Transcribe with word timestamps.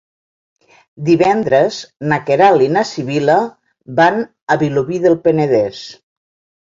Divendres 1.09 1.77
na 2.13 2.19
Queralt 2.29 2.65
i 2.67 2.69
na 2.77 2.85
Sibil·la 2.93 3.37
van 4.01 4.19
a 4.57 4.61
Vilobí 4.65 4.99
del 5.05 5.19
Penedès. 5.29 5.85